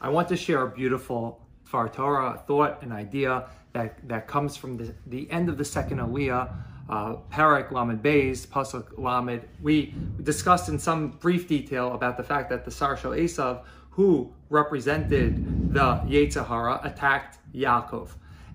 I 0.00 0.08
want 0.08 0.28
to 0.28 0.36
share 0.36 0.62
a 0.62 0.70
beautiful 0.70 1.40
D'var 1.66 1.88
Torah 1.88 2.42
thought, 2.46 2.82
an 2.82 2.90
idea 2.90 3.44
that, 3.74 3.96
that 4.08 4.26
comes 4.26 4.56
from 4.56 4.76
the, 4.76 4.94
the 5.06 5.30
end 5.30 5.48
of 5.48 5.58
the 5.58 5.64
second 5.64 5.98
Aliyah, 5.98 6.52
uh, 6.88 7.16
Perek 7.30 7.70
Lamed 7.70 8.02
Beis, 8.02 8.46
Pasuk 8.46 8.98
Lamed. 8.98 9.42
We 9.62 9.94
discussed 10.22 10.68
in 10.68 10.78
some 10.78 11.10
brief 11.10 11.46
detail 11.46 11.92
about 11.92 12.16
the 12.16 12.24
fact 12.24 12.50
that 12.50 12.64
the 12.64 12.70
Sarshal 12.70 13.16
Esav, 13.16 13.62
who 13.90 14.32
represented 14.48 15.72
the 15.72 16.00
Yetzer 16.08 16.46
Hara, 16.46 16.80
attacked 16.82 17.38
Yaakov. 17.54 18.08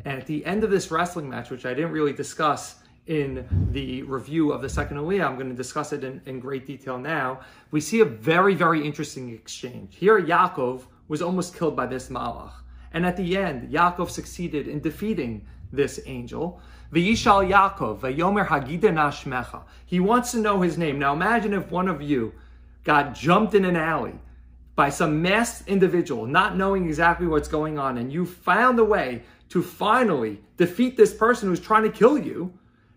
And 0.03 0.19
at 0.19 0.27
the 0.27 0.45
end 0.45 0.63
of 0.63 0.71
this 0.71 0.91
wrestling 0.91 1.29
match, 1.29 1.49
which 1.49 1.65
I 1.65 1.73
didn't 1.73 1.91
really 1.91 2.13
discuss 2.13 2.75
in 3.07 3.47
the 3.71 4.01
review 4.03 4.51
of 4.51 4.61
the 4.61 4.69
second 4.69 4.97
Aliyah, 4.97 5.25
I'm 5.25 5.35
going 5.35 5.49
to 5.49 5.55
discuss 5.55 5.93
it 5.93 6.03
in, 6.03 6.21
in 6.25 6.39
great 6.39 6.65
detail 6.65 6.97
now. 6.97 7.41
We 7.71 7.79
see 7.79 8.01
a 8.01 8.05
very, 8.05 8.55
very 8.55 8.85
interesting 8.85 9.31
exchange. 9.31 9.95
Here, 9.95 10.19
Yaakov 10.19 10.81
was 11.07 11.21
almost 11.21 11.55
killed 11.55 11.75
by 11.75 11.85
this 11.85 12.09
Malach. 12.09 12.51
And 12.93 13.05
at 13.05 13.17
the 13.17 13.37
end, 13.37 13.71
Yaakov 13.71 14.09
succeeded 14.09 14.67
in 14.67 14.79
defeating 14.79 15.45
this 15.71 15.99
angel. 16.05 16.59
V'yishal 16.93 17.49
Yaakov, 17.49 17.99
v'yomer 17.99 18.47
hagida 18.47 18.91
nashmecha. 18.91 19.63
He 19.85 19.99
wants 19.99 20.31
to 20.31 20.39
know 20.39 20.61
his 20.61 20.77
name. 20.77 20.99
Now 20.99 21.13
imagine 21.13 21.53
if 21.53 21.69
one 21.69 21.87
of 21.87 22.01
you 22.01 22.33
got 22.83 23.13
jumped 23.13 23.53
in 23.53 23.65
an 23.65 23.75
alley 23.75 24.13
by 24.75 24.89
some 24.89 25.21
masked 25.21 25.67
individual, 25.67 26.25
not 26.25 26.55
knowing 26.55 26.85
exactly 26.85 27.27
what's 27.27 27.47
going 27.47 27.79
on, 27.79 27.97
and 27.97 28.11
you 28.11 28.25
found 28.25 28.77
a 28.79 28.83
way 28.83 29.23
to 29.49 29.61
finally 29.61 30.41
defeat 30.57 30.97
this 30.97 31.13
person 31.13 31.49
who's 31.49 31.59
trying 31.59 31.83
to 31.83 31.89
kill 31.89 32.17
you, 32.17 32.53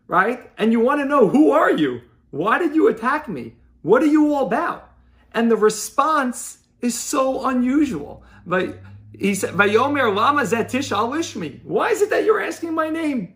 right? 0.06 0.50
And 0.58 0.72
you 0.72 0.80
want 0.80 1.00
to 1.00 1.04
know, 1.04 1.28
who 1.28 1.50
are 1.50 1.70
you? 1.70 2.00
Why 2.30 2.58
did 2.58 2.74
you 2.74 2.88
attack 2.88 3.28
me? 3.28 3.54
What 3.82 4.02
are 4.02 4.06
you 4.06 4.34
all 4.34 4.46
about? 4.46 4.90
And 5.32 5.50
the 5.50 5.56
response 5.56 6.58
is 6.80 6.98
so 6.98 7.46
unusual. 7.48 8.22
But 8.46 8.78
he 9.12 9.34
said, 9.34 9.54
Vayomer 9.54 10.14
lama 10.14 10.42
zetish 10.42 10.94
alishmi. 10.96 11.64
Why 11.64 11.90
is 11.90 12.02
it 12.02 12.10
that 12.10 12.24
you're 12.24 12.42
asking 12.42 12.74
my 12.74 12.88
name? 12.90 13.34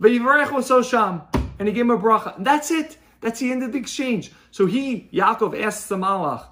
And 0.00 0.10
he 0.10 1.74
gave 1.74 1.82
him 1.82 1.90
a 1.90 1.98
bracha. 1.98 2.42
That's 2.42 2.70
it. 2.70 2.96
That's 3.20 3.40
the 3.40 3.50
end 3.50 3.62
of 3.64 3.72
the 3.72 3.78
exchange. 3.78 4.32
So 4.50 4.66
he, 4.66 5.08
Yaakov, 5.12 5.60
asks 5.60 5.88
the 5.88 5.96
Malach, 5.96 6.46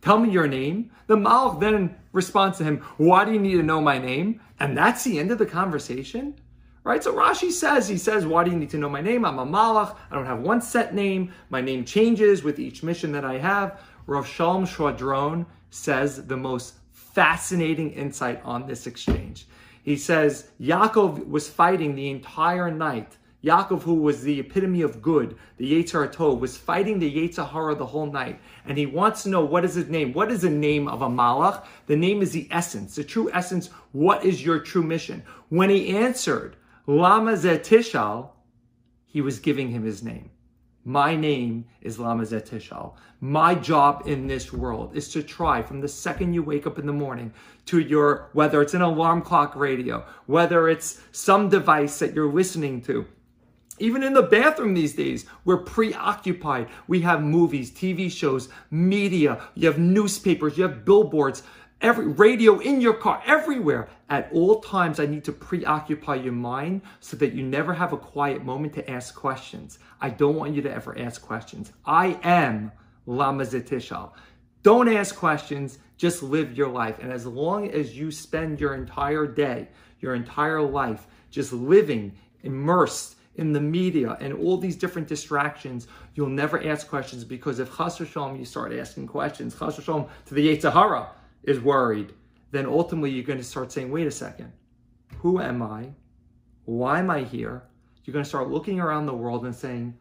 Tell 0.00 0.18
me 0.18 0.30
your 0.30 0.46
name. 0.46 0.90
The 1.06 1.16
Malach 1.16 1.60
then 1.60 1.96
responds 2.12 2.58
to 2.58 2.64
him, 2.64 2.78
Why 2.96 3.24
do 3.24 3.32
you 3.32 3.38
need 3.38 3.56
to 3.56 3.62
know 3.62 3.80
my 3.80 3.98
name? 3.98 4.40
And 4.60 4.76
that's 4.76 5.04
the 5.04 5.18
end 5.18 5.30
of 5.30 5.38
the 5.38 5.46
conversation. 5.46 6.34
Right? 6.84 7.02
So 7.04 7.12
Rashi 7.12 7.50
says, 7.50 7.88
he 7.88 7.98
says, 7.98 8.26
Why 8.26 8.44
do 8.44 8.50
you 8.50 8.56
need 8.56 8.70
to 8.70 8.78
know 8.78 8.88
my 8.88 9.00
name? 9.00 9.24
I'm 9.24 9.38
a 9.38 9.46
Malach. 9.46 9.96
I 10.10 10.14
don't 10.14 10.26
have 10.26 10.40
one 10.40 10.60
set 10.60 10.94
name. 10.94 11.32
My 11.50 11.60
name 11.60 11.84
changes 11.84 12.42
with 12.42 12.58
each 12.58 12.82
mission 12.82 13.12
that 13.12 13.24
I 13.24 13.38
have. 13.38 13.80
Rav 14.08 14.26
Shalom 14.26 14.64
Schwadron 14.64 15.44
says 15.68 16.24
the 16.28 16.36
most 16.38 16.76
fascinating 16.92 17.90
insight 17.90 18.40
on 18.42 18.66
this 18.66 18.86
exchange. 18.86 19.46
He 19.82 19.98
says 19.98 20.48
Yaakov 20.58 21.28
was 21.28 21.50
fighting 21.50 21.94
the 21.94 22.08
entire 22.08 22.70
night. 22.70 23.18
Yaakov, 23.44 23.82
who 23.82 23.96
was 23.96 24.22
the 24.22 24.40
epitome 24.40 24.80
of 24.80 25.02
good, 25.02 25.36
the 25.58 25.70
Yetzer 25.70 26.10
Tov, 26.10 26.40
was 26.40 26.56
fighting 26.56 26.98
the 26.98 27.14
Yetzer 27.14 27.46
Hara 27.50 27.74
the 27.74 27.84
whole 27.84 28.10
night. 28.10 28.40
And 28.64 28.78
he 28.78 28.86
wants 28.86 29.24
to 29.24 29.28
know 29.28 29.44
what 29.44 29.62
is 29.62 29.74
his 29.74 29.90
name? 29.90 30.14
What 30.14 30.32
is 30.32 30.40
the 30.40 30.48
name 30.48 30.88
of 30.88 31.02
a 31.02 31.08
Malach? 31.08 31.66
The 31.86 31.96
name 31.96 32.22
is 32.22 32.32
the 32.32 32.48
essence, 32.50 32.96
the 32.96 33.04
true 33.04 33.30
essence. 33.34 33.68
What 33.92 34.24
is 34.24 34.42
your 34.42 34.58
true 34.58 34.82
mission? 34.82 35.22
When 35.50 35.68
he 35.68 35.94
answered, 35.94 36.56
Lama 36.86 37.32
Zetishal, 37.32 38.30
he 39.04 39.20
was 39.20 39.38
giving 39.38 39.68
him 39.68 39.84
his 39.84 40.02
name. 40.02 40.30
My 40.88 41.14
name 41.14 41.66
is 41.82 41.98
Lama 41.98 42.22
Zetishal. 42.22 42.94
My 43.20 43.54
job 43.54 44.04
in 44.06 44.26
this 44.26 44.54
world 44.54 44.96
is 44.96 45.10
to 45.10 45.22
try 45.22 45.60
from 45.60 45.82
the 45.82 45.86
second 45.86 46.32
you 46.32 46.42
wake 46.42 46.66
up 46.66 46.78
in 46.78 46.86
the 46.86 46.94
morning 46.94 47.30
to 47.66 47.78
your, 47.78 48.30
whether 48.32 48.62
it's 48.62 48.72
an 48.72 48.80
alarm 48.80 49.20
clock 49.20 49.54
radio, 49.54 50.06
whether 50.24 50.66
it's 50.66 51.02
some 51.12 51.50
device 51.50 51.98
that 51.98 52.14
you're 52.14 52.32
listening 52.32 52.80
to, 52.80 53.04
even 53.78 54.02
in 54.02 54.14
the 54.14 54.22
bathroom 54.22 54.72
these 54.72 54.94
days, 54.94 55.26
we're 55.44 55.58
preoccupied. 55.58 56.68
We 56.86 57.02
have 57.02 57.22
movies, 57.22 57.70
TV 57.70 58.10
shows, 58.10 58.48
media, 58.70 59.42
you 59.54 59.66
have 59.68 59.78
newspapers, 59.78 60.56
you 60.56 60.62
have 60.62 60.86
billboards, 60.86 61.42
every 61.80 62.06
radio 62.06 62.58
in 62.58 62.80
your 62.80 62.94
car, 62.94 63.22
everywhere. 63.26 63.88
At 64.08 64.30
all 64.32 64.60
times, 64.60 64.98
I 64.98 65.06
need 65.06 65.24
to 65.24 65.32
preoccupy 65.32 66.16
your 66.16 66.32
mind 66.32 66.82
so 67.00 67.16
that 67.18 67.34
you 67.34 67.42
never 67.42 67.74
have 67.74 67.92
a 67.92 67.96
quiet 67.96 68.44
moment 68.44 68.72
to 68.74 68.90
ask 68.90 69.14
questions. 69.14 69.78
I 70.00 70.10
don't 70.10 70.36
want 70.36 70.54
you 70.54 70.62
to 70.62 70.72
ever 70.72 70.98
ask 70.98 71.22
questions. 71.22 71.72
I 71.84 72.18
am 72.22 72.72
Lama 73.06 73.44
Zetishal. 73.44 74.12
Don't 74.62 74.88
ask 74.88 75.14
questions, 75.14 75.78
just 75.96 76.22
live 76.22 76.56
your 76.56 76.68
life. 76.68 76.98
And 77.00 77.12
as 77.12 77.26
long 77.26 77.70
as 77.70 77.96
you 77.96 78.10
spend 78.10 78.60
your 78.60 78.74
entire 78.74 79.26
day, 79.26 79.68
your 80.00 80.14
entire 80.14 80.60
life, 80.60 81.06
just 81.30 81.52
living 81.52 82.12
immersed 82.42 83.16
in 83.36 83.52
the 83.52 83.60
media 83.60 84.16
and 84.20 84.32
all 84.32 84.56
these 84.56 84.76
different 84.76 85.06
distractions, 85.06 85.86
you'll 86.14 86.28
never 86.28 86.62
ask 86.66 86.88
questions 86.88 87.24
because 87.24 87.60
if 87.60 87.76
Chas 87.76 88.00
you 88.00 88.44
start 88.44 88.72
asking 88.72 89.06
questions, 89.06 89.56
Chas 89.56 89.76
to 89.76 90.34
the 90.34 90.56
Yetzer 90.56 90.72
Hara, 90.72 91.08
is 91.48 91.60
worried, 91.60 92.12
then 92.50 92.66
ultimately 92.66 93.10
you're 93.10 93.24
going 93.24 93.38
to 93.38 93.44
start 93.44 93.72
saying, 93.72 93.90
wait 93.90 94.06
a 94.06 94.10
second, 94.10 94.52
who 95.18 95.40
am 95.40 95.62
I? 95.62 95.90
Why 96.64 96.98
am 96.98 97.10
I 97.10 97.22
here? 97.22 97.62
You're 98.04 98.12
going 98.12 98.24
to 98.24 98.28
start 98.28 98.50
looking 98.50 98.80
around 98.80 99.06
the 99.06 99.14
world 99.14 99.44
and 99.44 99.54
saying, 99.54 99.96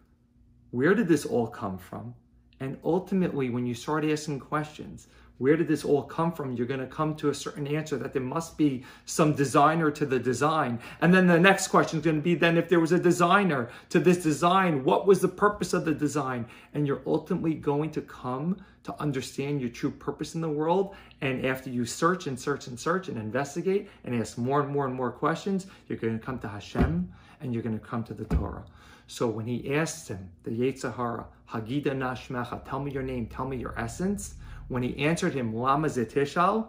where 0.71 0.93
did 0.93 1.07
this 1.07 1.25
all 1.25 1.47
come 1.47 1.77
from? 1.77 2.13
And 2.59 2.77
ultimately, 2.83 3.49
when 3.49 3.65
you 3.65 3.73
start 3.73 4.03
asking 4.03 4.39
questions, 4.39 5.07
where 5.37 5.55
did 5.55 5.67
this 5.67 5.85
all 5.85 6.03
come 6.03 6.31
from? 6.31 6.55
You're 6.55 6.67
going 6.67 6.79
to 6.79 6.87
come 6.87 7.15
to 7.17 7.29
a 7.29 7.33
certain 7.33 7.67
answer 7.67 7.97
that 7.97 8.13
there 8.13 8.21
must 8.21 8.57
be 8.57 8.83
some 9.05 9.33
designer 9.33 9.91
to 9.91 10.05
the 10.05 10.19
design. 10.19 10.79
And 11.01 11.13
then 11.13 11.27
the 11.27 11.39
next 11.39 11.67
question 11.67 11.99
is 11.99 12.05
going 12.05 12.17
to 12.17 12.21
be 12.21 12.35
then 12.35 12.57
if 12.57 12.69
there 12.69 12.79
was 12.79 12.91
a 12.91 12.99
designer 12.99 13.69
to 13.89 13.99
this 13.99 14.23
design, 14.23 14.83
what 14.83 15.05
was 15.05 15.21
the 15.21 15.27
purpose 15.27 15.73
of 15.73 15.85
the 15.85 15.93
design? 15.93 16.45
And 16.73 16.87
you're 16.87 17.03
ultimately 17.05 17.53
going 17.53 17.91
to 17.91 18.01
come 18.01 18.63
to 18.83 18.99
understand 19.01 19.61
your 19.61 19.69
true 19.69 19.91
purpose 19.91 20.33
in 20.33 20.41
the 20.41 20.49
world. 20.49 20.95
And 21.21 21.45
after 21.45 21.69
you 21.69 21.85
search 21.85 22.25
and 22.25 22.39
search 22.39 22.67
and 22.67 22.79
search 22.79 23.09
and 23.09 23.17
investigate 23.17 23.89
and 24.05 24.19
ask 24.19 24.37
more 24.37 24.61
and 24.61 24.71
more 24.71 24.85
and 24.85 24.95
more 24.95 25.11
questions, 25.11 25.67
you're 25.87 25.99
going 25.99 26.17
to 26.17 26.25
come 26.25 26.39
to 26.39 26.47
Hashem 26.47 27.11
and 27.41 27.53
you're 27.53 27.63
going 27.63 27.77
to 27.77 27.85
come 27.85 28.03
to 28.05 28.13
the 28.13 28.25
Torah. 28.25 28.63
So 29.07 29.27
when 29.27 29.45
he 29.45 29.75
asked 29.75 30.07
him, 30.07 30.29
the 30.43 30.51
Yetzer 30.51 30.95
Hara, 30.95 31.25
Hagida 31.49 31.87
Nashmecha, 31.87 32.67
tell 32.67 32.79
me 32.79 32.91
your 32.91 33.03
name, 33.03 33.27
tell 33.27 33.47
me 33.47 33.57
your 33.57 33.77
essence, 33.79 34.35
when 34.67 34.83
he 34.83 34.97
answered 34.97 35.33
him, 35.33 35.55
Lama 35.55 35.87
Zetishal, 35.87 36.67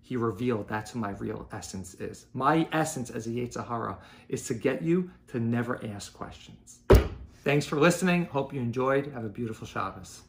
he 0.00 0.16
revealed 0.16 0.68
that's 0.68 0.92
who 0.92 0.98
my 0.98 1.10
real 1.10 1.48
essence 1.52 1.94
is. 1.94 2.26
My 2.32 2.66
essence 2.72 3.10
as 3.10 3.26
a 3.26 3.30
Yetzer 3.30 3.66
Hara 3.66 3.98
is 4.28 4.46
to 4.46 4.54
get 4.54 4.82
you 4.82 5.10
to 5.28 5.40
never 5.40 5.84
ask 5.84 6.12
questions. 6.12 6.80
Thanks 7.44 7.66
for 7.66 7.76
listening. 7.76 8.26
Hope 8.26 8.52
you 8.52 8.60
enjoyed. 8.60 9.06
Have 9.12 9.24
a 9.24 9.28
beautiful 9.28 9.66
Shabbos. 9.66 10.22